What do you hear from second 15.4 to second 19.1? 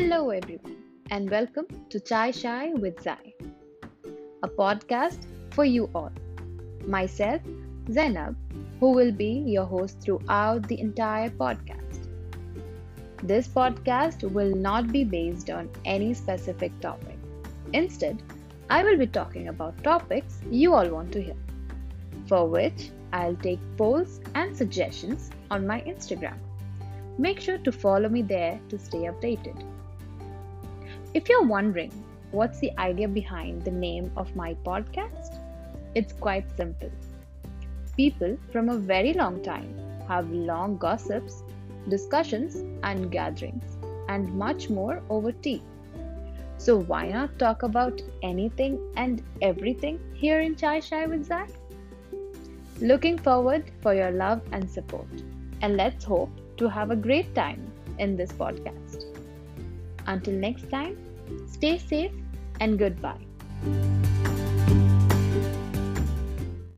on any specific topic. Instead, I will be